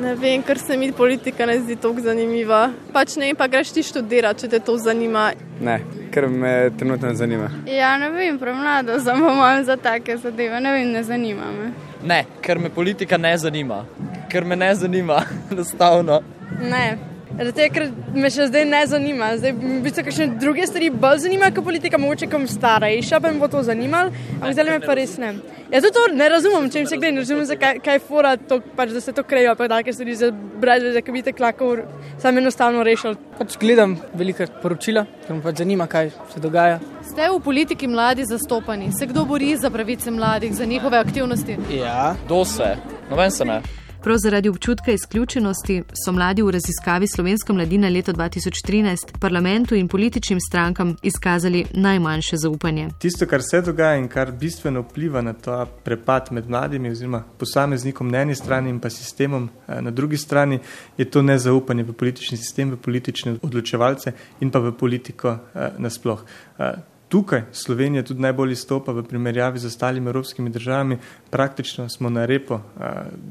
Ne 0.00 0.14
vem, 0.16 0.42
ker 0.42 0.58
se 0.58 0.80
mi 0.80 0.88
politika 0.96 1.46
ne 1.46 1.60
zdi 1.60 1.76
tako 1.76 2.08
zanimiva. 2.08 2.64
Pač 2.96 3.20
ne, 3.20 3.34
pa 3.36 3.52
greš 3.52 3.76
ti 3.76 3.84
študirati, 3.84 4.46
če 4.46 4.52
te 4.56 4.64
to 4.64 4.80
zanima. 4.80 5.28
Ne, 5.60 5.82
ker 6.10 6.30
me 6.32 6.56
trenutno 6.78 7.12
ne 7.12 7.20
zanima. 7.20 7.52
Ja, 7.68 7.98
ne 8.00 8.08
vem, 8.16 8.40
premlada 8.40 8.96
sem 9.04 9.28
za 9.68 9.76
take 9.76 10.16
zadeve, 10.16 10.60
ne 10.60 10.78
vem, 10.80 10.92
ne 10.96 11.04
zanima 11.04 11.52
me. 11.52 11.91
Ne, 12.04 12.24
ker 12.42 12.58
me 12.58 12.68
politika 12.70 13.16
ne 13.16 13.36
zanima 13.38 13.84
ker 14.32 14.44
me 14.44 14.56
ne 14.56 14.74
zanima, 14.74 15.22
enostavno. 15.50 16.20
Ne, 16.60 16.98
Zato, 17.38 17.64
ker 17.74 17.88
me 18.14 18.28
še 18.30 18.46
zdaj 18.50 18.64
ne 18.68 18.82
zanima. 18.86 19.30
Zdaj, 19.40 19.54
v 19.56 19.80
bistvu, 19.84 20.04
kakšne 20.06 20.26
druge 20.40 20.66
stvari 20.68 20.90
bolj 20.92 21.24
zanimajo 21.24 21.56
kot 21.56 21.66
politika, 21.70 22.00
mogoče 22.00 22.28
kom 22.30 22.44
starejša, 22.50 23.20
pa 23.24 23.32
me 23.32 23.40
bo 23.40 23.48
to 23.48 23.62
zanimalo, 23.66 24.12
ampak 24.36 24.54
zdaj 24.56 24.68
me 24.68 24.78
pa 24.84 24.96
res 24.98 25.16
ne. 25.22 25.32
Jaz 25.72 25.88
to 25.96 26.04
ne 26.12 26.28
razumem, 26.28 26.68
če 26.68 26.82
jim 26.82 26.88
se 26.90 26.98
gre, 27.00 27.12
ne 27.14 27.24
razumem, 27.24 27.46
zakaj 27.48 27.80
kaj 27.84 27.96
je 27.96 28.04
fora, 28.04 28.34
to, 28.36 28.60
pač, 28.76 28.92
da 28.92 29.00
se 29.00 29.16
to 29.16 29.24
krejo, 29.24 29.56
pa 29.56 29.70
take 29.72 29.94
stvari 29.96 30.16
za 30.20 30.28
brez, 30.32 30.84
da 30.92 31.02
bi 31.12 31.24
te 31.24 31.32
klako 31.32 31.72
sam 32.20 32.38
enostavno 32.38 32.84
rešil. 32.84 33.16
Pač 33.38 33.56
gledam 33.60 33.96
velika 34.12 34.46
poročila, 34.62 35.06
ker 35.26 35.38
me 35.38 35.44
pač 35.44 35.64
zanima, 35.64 35.88
kaj 35.88 36.12
se 36.34 36.42
dogaja. 36.44 36.80
Ste 37.08 37.32
v 37.32 37.40
politiki 37.44 37.88
mladi 37.88 38.28
zastopani? 38.28 38.92
Se 38.92 39.08
kdo 39.08 39.24
bori 39.28 39.56
za 39.56 39.72
pravice 39.72 40.12
mladih, 40.12 40.52
za 40.56 40.68
njihove 40.68 41.00
aktivnosti? 41.00 41.56
Ja, 41.80 42.12
kdo 42.26 42.44
se? 42.44 42.74
Noben 43.10 43.32
se 43.32 43.48
ne. 43.48 43.62
Prav 44.04 44.16
zaradi 44.18 44.48
občutka 44.48 44.92
izključenosti 44.92 45.82
so 46.04 46.12
mladi 46.12 46.42
v 46.42 46.50
raziskavi 46.50 47.06
Slovenska 47.06 47.52
mladina 47.52 47.88
leta 47.88 48.12
2013 48.12 48.96
parlamentu 49.20 49.74
in 49.74 49.88
političnim 49.88 50.40
strankam 50.40 50.96
izkazali 51.02 51.64
najmanjše 51.72 52.36
zaupanje. 52.36 52.88
Tisto, 52.98 53.26
kar 53.26 53.42
se 53.50 53.60
dogaja 53.60 53.96
in 53.96 54.08
kar 54.08 54.32
bistveno 54.32 54.80
vpliva 54.80 55.22
na 55.22 55.32
ta 55.32 55.66
prepad 55.84 56.28
med 56.30 56.50
mladimi 56.50 56.90
oziroma 56.90 57.22
posameznikom 57.38 58.08
na 58.08 58.18
eni 58.18 58.34
strani 58.34 58.70
in 58.70 58.80
pa 58.80 58.90
sistemom 58.90 59.48
eh, 59.68 59.80
na 59.80 59.90
drugi 59.90 60.16
strani, 60.16 60.58
je 60.98 61.04
to 61.04 61.22
nezaupanje 61.22 61.82
v 61.82 61.92
politični 61.92 62.36
sistem, 62.36 62.70
v 62.70 62.76
politične 62.76 63.36
odločevalce 63.42 64.12
in 64.40 64.50
pa 64.50 64.58
v 64.58 64.72
politiko 64.72 65.38
eh, 65.54 65.70
nasploh. 65.78 66.24
Eh, 66.58 66.72
tukaj 67.12 67.42
Slovenija 67.52 68.02
tudi 68.02 68.20
najbolj 68.20 68.52
izstopa 68.52 68.92
v 68.92 69.02
primerjavi 69.04 69.58
z 69.58 69.66
ostalimi 69.66 70.08
evropskimi 70.08 70.50
državami. 70.50 70.96
Praktično 71.32 71.88
smo 71.88 72.10
na 72.10 72.26
repo 72.26 72.60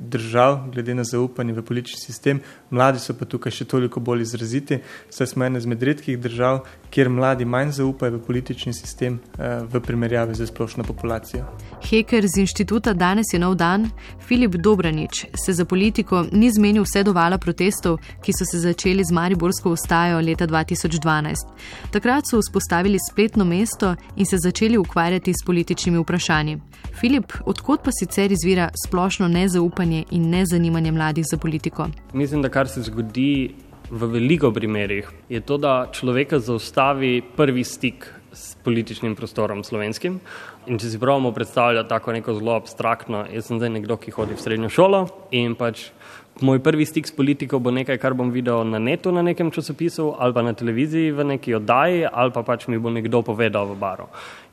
držav, 0.10 0.72
glede 0.74 0.96
na 0.96 1.04
zaupanje 1.04 1.54
v 1.54 1.62
politični 1.62 2.00
sistem, 2.00 2.40
mladi 2.70 3.00
so 3.00 3.14
pa 3.14 3.26
tukaj 3.30 3.54
še 3.54 3.66
toliko 3.70 4.02
bolj 4.02 4.24
izraziti, 4.26 4.80
saj 5.10 5.28
smo 5.28 5.46
ena 5.46 5.62
izmed 5.62 5.84
redkih 5.84 6.18
držav, 6.20 6.64
kjer 6.90 7.12
mladi 7.14 7.46
manj 7.46 7.76
zaupajo 7.78 8.16
v 8.16 8.22
politični 8.26 8.74
sistem 8.74 9.20
v 9.38 9.82
primerjavi 9.86 10.34
z 10.34 10.48
splošno 10.50 10.84
populacijo. 10.84 11.46
Heker 11.86 12.26
z 12.26 12.42
inštituta 12.42 12.96
Danes 12.98 13.30
je 13.34 13.40
nov 13.40 13.54
dan, 13.62 13.86
Filip 14.26 14.58
Dobranič, 14.58 15.26
se 15.46 15.54
za 15.54 15.66
politiko 15.66 16.24
ni 16.32 16.50
zmenil 16.50 16.84
vse 16.88 17.04
do 17.06 17.14
vala 17.14 17.38
protestov, 17.38 18.00
ki 18.26 18.34
so 18.34 18.50
se 18.50 18.64
začeli 18.66 19.06
z 19.06 19.14
Mariborsko 19.14 19.76
ustajo 19.78 20.24
leta 20.26 20.48
2012. 20.48 21.54
Takrat 21.94 22.26
so 22.26 22.42
vzpostavili 22.42 22.98
spletno 23.12 23.46
mesto 23.46 23.94
in 24.16 24.26
se 24.26 24.42
začeli 24.42 24.78
ukvarjati 24.78 25.34
s 25.38 25.46
političnimi 25.46 26.02
vprašanji. 26.02 26.58
Filip, 26.98 27.34
odkot 27.46 27.84
pa 27.84 27.91
sicer 28.00 28.32
izvira 28.32 28.70
splošno 28.86 29.28
nezaupanje 29.28 30.04
in 30.12 30.30
nezanimanje 30.30 30.92
mladih 30.92 31.26
za 31.32 31.38
politiko? 31.38 31.88
Mislim, 32.14 32.42
da 32.42 32.50
kar 32.50 32.68
se 32.68 32.82
zgodi 32.82 33.56
v 33.92 34.08
veliko 34.08 34.52
primerih, 34.52 35.10
je 35.30 35.42
to, 35.42 35.58
da 35.58 35.90
človeka 35.92 36.40
zaustavi 36.40 37.22
prvi 37.36 37.64
stik 37.64 38.08
s 38.34 38.56
političnim 38.64 39.16
prostorom 39.16 39.64
slovenskim. 39.64 40.20
In 40.68 40.80
če 40.80 40.94
si 40.94 41.00
pravimo 41.00 41.34
predstavljati 41.36 41.90
tako 41.90 42.14
neko 42.16 42.34
zelo 42.38 42.56
abstraktno, 42.56 43.26
jaz 43.34 43.50
sem 43.50 43.60
zdaj 43.60 43.74
nekdo, 43.76 43.98
ki 44.00 44.14
hodi 44.16 44.38
v 44.38 44.44
srednjo 44.44 44.70
šolo 44.72 45.02
in 45.36 45.58
pač 45.60 45.90
moj 46.40 46.60
prvi 46.64 46.86
stik 46.86 47.08
s 47.08 47.12
politiko 47.12 47.60
bo 47.60 47.72
nekaj, 47.72 47.98
kar 47.98 48.14
bom 48.14 48.32
videl 48.32 48.64
na 48.64 48.80
netu 48.80 49.12
na 49.12 49.22
nekem 49.22 49.52
časopisu 49.52 50.14
ali 50.20 50.34
pa 50.34 50.42
na 50.42 50.54
televiziji 50.54 51.12
v 51.12 51.24
neki 51.24 51.56
oddaji 51.60 52.08
ali 52.12 52.32
pa 52.32 52.44
pač 52.44 52.68
mi 52.68 52.80
bo 52.80 52.90
nekdo 52.90 53.22
povedal 53.22 53.68
v 53.68 53.76
baru. 53.76 54.08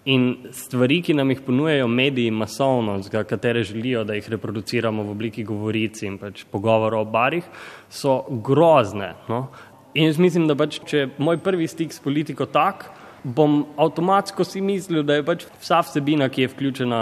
In 0.08 0.50
stvari, 0.52 1.02
ki 1.04 1.14
nam 1.14 1.30
jih 1.30 1.40
ponujejo 1.44 1.88
mediji 1.88 2.30
masovno, 2.30 2.98
za 3.02 3.24
katere 3.24 3.62
želijo, 3.62 4.04
da 4.04 4.14
jih 4.14 4.28
reproduciramo 4.30 5.02
v 5.02 5.10
obliki 5.10 5.44
govoric 5.44 6.02
in 6.02 6.16
pač 6.18 6.44
pogovorov 6.48 7.02
o 7.04 7.10
barih, 7.12 7.44
so 7.90 8.22
grozne. 8.30 9.14
No? 9.28 9.48
In 9.94 10.08
jaz 10.08 10.18
mislim, 10.18 10.46
da 10.48 10.56
pač, 10.56 10.80
če 10.86 10.98
je 10.98 11.10
moj 11.18 11.42
prvi 11.44 11.68
stik 11.68 11.92
s 11.92 12.00
politiko 12.00 12.46
tak, 12.46 12.86
bom 13.24 13.64
avtomatsko 13.76 14.44
si 14.44 14.60
mislil, 14.60 15.02
da 15.02 15.18
je 15.18 15.24
pač 15.26 15.44
vsa 15.60 15.80
vsebina, 15.84 16.28
ki 16.32 16.44
je 16.44 16.50
vključena 16.52 17.00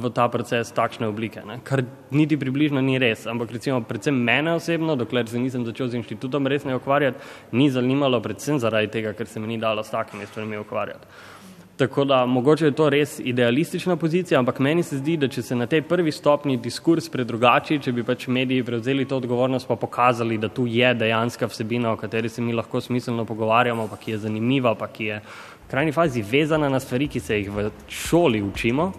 v 0.00 0.10
ta 0.14 0.26
proces, 0.32 0.72
takšne 0.76 1.08
oblike. 1.08 1.44
Ne? 1.46 1.58
Kar 1.64 1.84
niti 2.14 2.38
približno 2.40 2.82
ni 2.84 2.98
res. 3.00 3.26
Ampak 3.30 3.54
recimo, 3.56 3.80
predvsem 3.88 4.16
mene 4.16 4.56
osebno, 4.58 4.96
dokler 5.00 5.28
se 5.28 5.40
nisem 5.40 5.64
začel 5.64 5.88
z 5.92 6.02
inštitutom 6.02 6.46
resno 6.50 6.76
ukvarjati, 6.76 7.22
ni 7.52 7.70
zanimalo, 7.70 8.20
predvsem 8.24 8.60
zaradi 8.60 8.92
tega, 8.98 9.14
ker 9.16 9.30
se 9.30 9.40
mi 9.40 9.54
ni 9.54 9.58
dalo 9.58 9.82
s 9.82 9.94
takimi 9.94 10.26
stvarmi 10.26 10.60
ukvarjati. 10.60 11.32
Tako 11.76 12.04
da 12.04 12.26
mogoče 12.26 12.64
je 12.64 12.72
to 12.72 12.88
res 12.90 13.16
idealistična 13.18 13.96
pozicija, 13.96 14.38
ampak 14.38 14.58
meni 14.58 14.82
se 14.82 14.98
zdi, 14.98 15.16
da 15.16 15.26
če 15.28 15.42
se 15.42 15.56
na 15.58 15.66
tej 15.66 15.82
prvi 15.82 16.12
stopni 16.12 16.54
diskurs 16.62 17.08
predrugači, 17.10 17.80
če 17.82 17.92
bi 17.92 18.04
pač 18.06 18.28
mediji 18.30 18.62
prevzeli 18.62 19.08
to 19.10 19.18
odgovornost 19.18 19.66
pa 19.66 19.74
pokazali, 19.76 20.38
da 20.38 20.48
tu 20.48 20.68
je 20.70 20.92
dejanska 20.94 21.48
vsebina, 21.50 21.90
o 21.90 21.98
kateri 21.98 22.30
se 22.30 22.42
mi 22.42 22.54
lahko 22.54 22.80
smiselno 22.80 23.24
pogovarjamo, 23.26 23.88
pa 23.90 23.98
ki 23.98 24.14
je 24.14 24.18
zanimiva, 24.28 24.76
pa 24.78 24.86
ki 24.86 25.08
je 25.08 25.18
v 25.24 25.53
krajni 25.70 25.92
fazi 25.92 26.22
vezana 26.22 26.68
na 26.68 26.80
stvari, 26.80 27.08
ki 27.08 27.20
se 27.20 27.38
jih 27.38 27.50
v 27.50 27.70
šoli 27.88 28.42
učimo, 28.42 28.92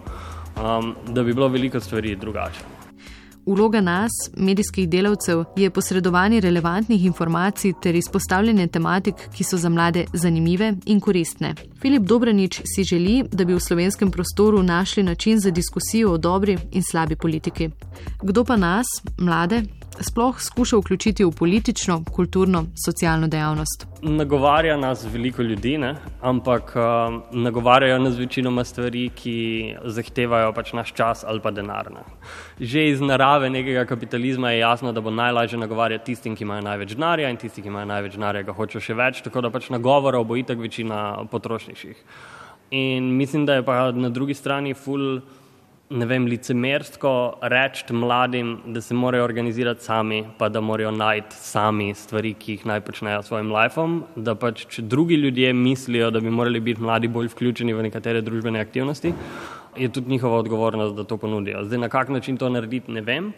um, 0.56 0.94
da 1.08 1.22
bi 1.22 1.34
bilo 1.34 1.48
veliko 1.48 1.80
stvari 1.80 2.16
drugače. 2.16 2.76
Uloga 3.46 3.80
nas, 3.80 4.10
medijskih 4.36 4.88
delavcev, 4.88 5.44
je 5.56 5.70
posredovanje 5.70 6.40
relevantnih 6.40 7.04
informacij 7.04 7.72
ter 7.82 7.94
izpostavljanje 7.94 8.66
tematik, 8.66 9.14
ki 9.36 9.44
so 9.44 9.56
za 9.56 9.68
mlade 9.68 10.04
zanimive 10.12 10.72
in 10.86 11.00
koristne. 11.00 11.54
Filip 11.80 12.02
Dobranič 12.02 12.60
si 12.64 12.84
želi, 12.84 13.22
da 13.32 13.44
bi 13.44 13.54
v 13.54 13.60
slovenskem 13.60 14.10
prostoru 14.10 14.62
našli 14.62 15.02
način 15.02 15.38
za 15.40 15.50
diskusijo 15.50 16.12
o 16.12 16.18
dobri 16.18 16.58
in 16.72 16.82
slabi 16.82 17.16
politiki. 17.16 17.70
Kdo 18.22 18.44
pa 18.44 18.56
nas, 18.56 18.86
mlade, 19.18 19.62
sploh 20.00 20.40
skuša 20.40 20.76
vključiti 20.76 21.24
v 21.24 21.30
politično, 21.30 22.02
kulturno, 22.12 22.64
socialno 22.84 23.28
dejavnost? 23.28 23.86
Nagovarja 24.02 24.76
nas 24.76 25.06
veliko 25.12 25.42
ljudi, 25.42 25.78
ne? 25.78 25.94
ampak 26.22 26.72
uh, 26.76 26.82
nagovarjajo 27.32 27.98
nas 27.98 28.18
večinoma 28.18 28.64
stvari, 28.64 29.08
ki 29.14 29.74
zahtevajo 29.84 30.52
pač 30.52 30.72
naš 30.72 30.92
čas 30.92 31.24
ali 31.24 31.40
pa 31.40 31.50
denar. 31.50 31.90
Ne? 31.92 32.04
Že 32.60 32.88
iz 32.88 33.00
narave 33.00 33.50
nekega 33.50 33.84
kapitalizma 33.84 34.50
je 34.50 34.58
jasno, 34.58 34.92
da 34.92 35.00
bo 35.00 35.10
najlažje 35.10 35.58
nagovarjati 35.58 36.04
tistim, 36.04 36.36
ki 36.36 36.44
imajo 36.44 36.62
največ 36.62 36.94
denarja 36.94 37.30
in 37.30 37.36
tisti, 37.36 37.62
ki 37.62 37.68
imajo 37.68 37.86
največ 37.86 38.18
denarja, 38.18 38.42
ga 38.42 38.52
hočejo 38.52 38.80
še 38.80 38.94
več, 38.94 39.22
tako 39.24 39.40
da 39.40 39.50
pač 39.50 39.70
nagovorov 39.70 40.24
bo 40.24 40.36
itak 40.36 40.58
večina 40.58 41.24
potrošniških. 41.30 42.04
In 42.70 43.16
mislim, 43.16 43.46
da 43.46 43.54
je 43.54 43.62
pa 43.62 43.92
na 43.92 44.08
drugi 44.08 44.34
strani 44.34 44.74
full 44.74 45.20
ne 45.90 46.06
vem, 46.06 46.26
licemersko 46.26 47.10
reči 47.42 47.94
mladim, 47.94 48.56
da 48.74 48.80
se 48.80 48.94
morajo 48.94 49.24
organizirati 49.24 49.84
sami, 49.84 50.24
pa 50.38 50.48
da 50.48 50.60
morajo 50.60 50.90
najti 50.90 51.36
sami 51.38 51.92
stvari, 51.94 52.34
ki 52.34 52.56
jih 52.56 52.66
naj 52.66 52.80
počnejo 52.80 53.22
s 53.22 53.30
svojim 53.30 53.52
lifeom, 53.54 54.00
da 54.16 54.34
pač, 54.34 54.64
če 54.72 54.82
drugi 54.82 55.14
ljudje 55.14 55.52
mislijo, 55.54 56.10
da 56.10 56.20
bi 56.20 56.30
morali 56.30 56.60
biti 56.60 56.82
mladi 56.82 57.08
bolj 57.08 57.30
vključeni 57.34 57.74
v 57.74 57.86
nekatere 57.86 58.22
družbene 58.26 58.60
aktivnosti, 58.60 59.14
je 59.76 59.88
tudi 59.92 60.10
njihova 60.10 60.38
odgovornost, 60.42 60.96
da 60.96 61.04
to 61.04 61.16
ponudijo. 61.22 61.64
Zdaj, 61.64 61.78
na 61.78 61.88
kak 61.88 62.08
način 62.08 62.36
to 62.36 62.48
narediti, 62.50 62.92
ne 62.92 63.00
vem, 63.00 63.32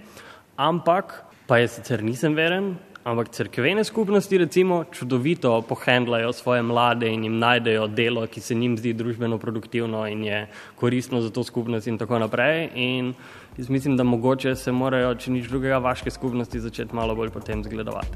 ampak 0.57 1.23
pa 1.47 1.59
jaz 1.59 1.77
sicer 1.77 2.05
nisem 2.05 2.35
veren, 2.37 2.77
ampak 3.09 3.29
crkvene 3.29 3.85
skupnosti 3.85 4.39
recimo 4.39 4.85
čudovito 4.93 5.63
pohendlajo 5.63 6.33
svoje 6.33 6.63
mlade 6.63 7.09
in 7.09 7.25
jim 7.25 7.39
najdejo 7.39 7.87
delo, 7.87 8.27
ki 8.27 8.41
se 8.41 8.55
njim 8.55 8.77
zdi 8.79 8.93
družbeno 8.93 9.39
produktivno 9.39 10.07
in 10.07 10.25
je 10.25 10.47
koristno 10.77 11.21
za 11.21 11.31
to 11.31 11.45
skupnost 11.45 11.87
in 11.87 11.99
tako 11.99 12.19
naprej. 12.19 12.69
In 12.75 13.15
jaz 13.57 13.69
mislim, 13.69 13.97
da 13.97 14.05
mogoče 14.05 14.55
se 14.57 14.73
morajo, 14.73 15.15
če 15.15 15.31
nič 15.31 15.49
drugega, 15.49 15.79
vaške 15.79 16.11
skupnosti 16.11 16.61
začeti 16.61 16.95
malo 16.95 17.15
bolj 17.15 17.31
potem 17.31 17.65
zgledovati. 17.65 18.09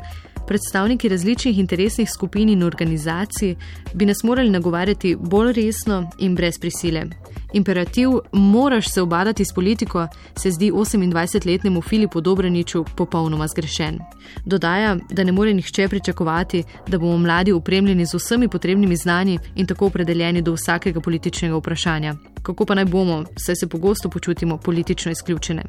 Predstavniki 0.47 1.09
različnih 1.09 1.59
interesnih 1.59 2.11
skupin 2.11 2.49
in 2.49 2.63
organizacij 2.63 3.57
bi 3.95 4.07
nas 4.07 4.23
morali 4.25 4.51
nagovarjati 4.51 5.17
bolj 5.17 5.53
resno 5.53 6.05
in 6.19 6.35
brez 6.37 6.61
prisile. 6.61 7.07
Imperativ, 7.53 8.11
moraš 8.33 8.93
se 8.93 9.03
obadati 9.03 9.45
s 9.45 9.55
politiko, 9.55 10.07
se 10.37 10.51
zdi 10.51 10.71
28-letnemu 10.73 11.83
Filipu 11.83 12.21
Dobraniču 12.21 12.85
popolnoma 12.97 13.47
zgrešen. 13.49 13.99
Dodaja, 14.45 14.97
da 15.11 15.25
ne 15.25 15.33
more 15.33 15.55
nihče 15.55 15.89
pričakovati, 15.89 16.65
da 16.89 16.99
bomo 16.99 17.19
mladi 17.19 17.53
upremljeni 17.53 18.07
z 18.07 18.15
vsemi 18.15 18.49
potrebnimi 18.49 18.97
znani 18.97 19.39
in 19.55 19.67
tako 19.67 19.87
opredeljeni 19.87 20.43
do 20.43 20.53
vsakega 20.53 21.01
političnega 21.01 21.57
vprašanja. 21.57 22.15
Kako 22.43 22.65
pa 22.65 22.75
naj 22.75 22.85
bomo, 22.85 23.25
saj 23.47 23.57
se 23.57 23.69
pogosto 23.69 24.11
počutimo 24.11 24.57
politično 24.57 25.13
izključene. 25.13 25.63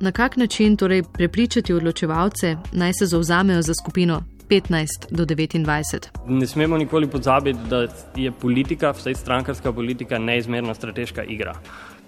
Na 0.00 0.12
kak 0.12 0.36
način 0.36 0.76
torej 0.76 1.02
prepričati 1.02 1.72
odločevalce, 1.72 2.56
naj 2.72 2.92
se 2.92 3.06
zauzamejo 3.06 3.62
za 3.62 3.74
skupino 3.74 4.22
15 4.50 5.06
do 5.10 5.24
29? 5.24 6.08
Ne 6.26 6.46
smemo 6.46 6.78
nikoli 6.78 7.06
pozabiti, 7.06 7.58
da 7.70 7.86
je 8.16 8.32
politika, 8.32 8.90
vsaj 8.90 9.14
strankarska 9.14 9.72
politika, 9.72 10.18
neizmerna 10.18 10.74
strateška 10.74 11.22
igra. 11.22 11.54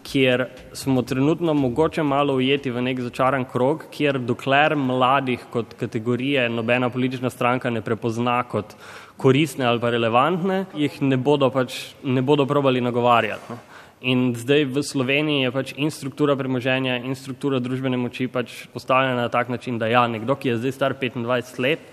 Ker 0.02 0.48
smo 0.72 1.02
trenutno 1.02 1.54
mogoče 1.54 2.02
malo 2.02 2.34
ujeti 2.34 2.70
v 2.70 2.82
nek 2.82 3.00
začaran 3.00 3.44
krog, 3.44 3.84
kjer 3.94 4.18
dokler 4.18 4.74
mladih 4.76 5.44
kot 5.52 5.76
kategorije 5.78 6.48
nobena 6.48 6.90
politična 6.90 7.30
stranka 7.30 7.70
ne 7.70 7.80
prepozna 7.80 8.42
kot 8.42 8.74
koristne 9.16 9.64
ali 9.64 9.80
pa 9.80 9.94
relevantne, 9.94 10.64
jih 10.74 10.98
ne 11.02 11.16
bodo, 11.16 11.50
pač, 11.50 11.94
ne 12.02 12.22
bodo 12.22 12.46
probali 12.46 12.80
nagovarjati. 12.80 13.52
No. 13.52 13.58
In 14.02 14.32
zdaj 14.34 14.64
v 14.66 14.82
Sloveniji 14.82 15.46
je 15.46 15.50
pač 15.54 15.74
in 15.78 15.94
struktura 15.94 16.34
premoženja, 16.34 16.98
in 17.06 17.14
struktura 17.14 17.62
družbene 17.62 17.96
moči 17.96 18.26
pač 18.26 18.64
postavljena 18.74 19.28
na 19.28 19.28
tak 19.30 19.48
način, 19.48 19.78
da 19.78 19.86
ja, 19.86 20.08
nekdo, 20.10 20.34
ki 20.34 20.48
je 20.48 20.62
zdaj 20.64 20.72
star 20.72 20.94
25 20.98 21.60
let, 21.62 21.92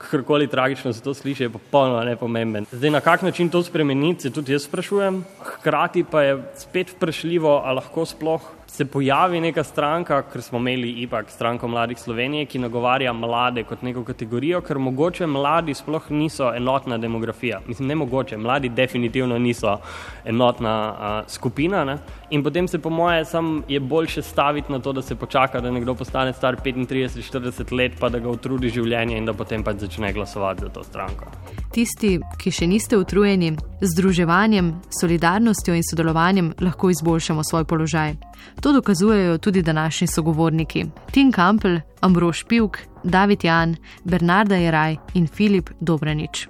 kakorkoli 0.00 0.48
tragično 0.48 0.92
se 0.92 1.02
to 1.02 1.14
sliši, 1.14 1.42
je 1.46 1.52
popolnoma 1.52 2.04
nepomemben. 2.04 2.66
Zdaj, 2.72 2.90
na 2.90 3.00
kak 3.00 3.22
način 3.22 3.48
to 3.48 3.62
spremeniti, 3.62 4.22
se 4.22 4.30
tudi 4.32 4.52
jaz 4.52 4.64
sprašujem. 4.64 5.24
Hkrati 5.44 6.04
pa 6.10 6.22
je 6.22 6.38
spet 6.56 6.94
vprašljivo, 6.96 7.60
ali 7.64 7.80
lahko 7.80 8.06
sploh 8.06 8.40
se 8.70 8.84
pojavi 8.84 9.40
neka 9.40 9.64
stranka, 9.64 10.22
ker 10.32 10.42
smo 10.42 10.58
imeli 10.58 10.90
ipak 11.02 11.30
stranko 11.30 11.68
mladih 11.68 11.98
Slovenije, 11.98 12.46
ki 12.46 12.58
nagovarja 12.58 13.12
mlade 13.12 13.64
kot 13.66 13.82
neko 13.82 14.04
kategorijo, 14.06 14.60
ker 14.62 14.78
mogoče 14.78 15.26
mladi 15.26 15.74
sploh 15.74 16.10
niso 16.10 16.52
enotna 16.54 16.98
demografija. 16.98 17.60
Mislim, 17.66 17.88
ne 17.88 17.94
mogoče, 17.94 18.36
mladi 18.36 18.68
definitivno 18.68 19.38
niso 19.38 19.76
enotna 20.24 20.70
a, 20.70 21.22
skupina. 21.28 21.84
Ne? 21.84 21.98
In 22.30 22.44
potem 22.46 22.68
se 22.68 22.78
po 22.78 22.90
moje 22.90 23.24
sam 23.24 23.64
je 23.68 23.80
boljše 23.80 24.22
staviti 24.22 24.72
na 24.72 24.78
to, 24.78 24.92
da 24.92 25.02
se 25.02 25.14
počaka, 25.14 25.60
da 25.60 25.70
nekdo 25.70 25.94
postane 25.94 26.32
star 26.32 26.56
35-40 26.64 27.72
let, 27.76 27.98
pa 28.00 28.08
da 28.08 28.18
ga 28.18 28.30
utrudi 28.30 28.70
življenje 28.70 29.18
in 29.18 29.26
da 29.26 29.34
potem 29.34 29.64
pač 29.66 29.82
začne 29.82 30.12
glasovati 30.12 30.60
za 30.60 30.68
to 30.68 30.84
stranko. 30.84 31.26
Tisti, 31.74 32.18
ki 32.38 32.50
še 32.54 32.66
niste 32.70 32.98
utrujeni, 32.98 33.56
združevanjem, 33.82 34.72
solidarnostjo 35.00 35.74
in 35.74 35.86
sodelovanjem 35.90 36.54
lahko 36.62 36.90
izboljšamo 36.90 37.44
svoj 37.44 37.64
položaj. 37.64 38.29
To 38.60 38.72
dokazujejo 38.72 39.38
tudi 39.38 39.62
današnji 39.62 40.06
sogovorniki: 40.06 40.84
Tim 41.10 41.32
Kampel, 41.32 41.80
Ambrož 42.00 42.44
Pivk, 42.44 42.78
David 43.04 43.44
Jan, 43.44 43.76
Bernarda 44.04 44.56
Jeraj 44.56 44.96
in 45.14 45.26
Filip 45.26 45.70
Dobranič. 45.80 46.48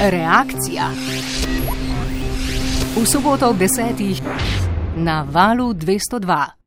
Reakcija. 0.00 0.90
V 2.96 3.06
soboto 3.06 3.48
ob 3.48 3.58
desetih 3.58 4.22
na 4.96 5.22
valu 5.22 5.72
202. 5.72 6.56